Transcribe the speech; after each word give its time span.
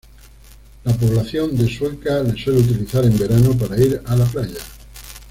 La 0.85 0.95
población 0.97 1.55
de 1.55 1.69
sueca 1.71 2.23
la 2.23 2.33
suele 2.35 2.61
utilizar 2.61 3.05
en 3.05 3.19
verano 3.19 3.51
para 3.55 3.77
ir 3.79 4.01
a 4.03 4.15
la 4.15 4.25
playa. 4.25 4.57